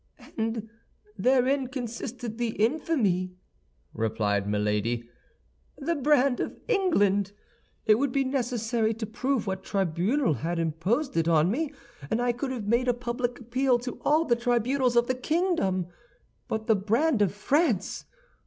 "And 0.35 0.67
therein 1.15 1.67
consisted 1.67 2.39
the 2.39 2.55
infamy," 2.55 3.35
replied 3.93 4.49
Milady. 4.49 5.07
"The 5.77 5.93
brand 5.93 6.39
of 6.39 6.57
England!—it 6.67 7.99
would 7.99 8.11
be 8.11 8.23
necessary 8.23 8.95
to 8.95 9.05
prove 9.05 9.45
what 9.45 9.63
tribunal 9.63 10.33
had 10.33 10.57
imposed 10.57 11.15
it 11.17 11.27
on 11.27 11.51
me, 11.51 11.71
and 12.09 12.19
I 12.19 12.31
could 12.31 12.49
have 12.49 12.65
made 12.67 12.87
a 12.87 12.95
public 12.95 13.39
appeal 13.41 13.77
to 13.77 13.99
all 14.03 14.25
the 14.25 14.35
tribunals 14.35 14.95
of 14.95 15.05
the 15.05 15.13
kingdom; 15.13 15.85
but 16.47 16.65
the 16.65 16.75
brand 16.75 17.21
of 17.21 17.31
France! 17.31 18.05